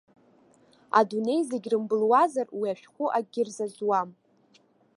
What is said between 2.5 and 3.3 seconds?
уи ашәҟәы